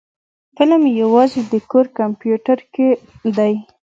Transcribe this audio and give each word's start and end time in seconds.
فلم 0.55 0.83
يوازې 1.01 1.41
د 1.51 1.53
کور 1.71 1.85
کمپيوټر 1.99 2.57
کې 2.73 2.89
دی. 3.37 3.53